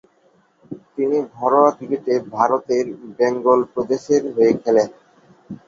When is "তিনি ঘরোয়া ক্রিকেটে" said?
0.95-2.13